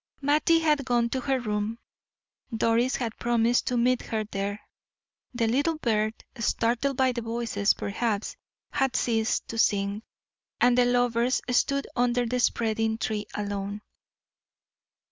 [0.19, 1.77] Mattie had gone to her room;
[2.57, 4.59] Doris had promised to meet her there.
[5.35, 8.35] The little bird, startled by the voices perhaps,
[8.71, 10.01] had ceased to sing;
[10.59, 13.81] and the lovers stood under the spreading tree alone.